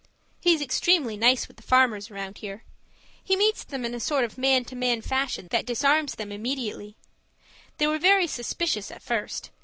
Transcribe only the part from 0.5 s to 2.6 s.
extremely nice with the farmers around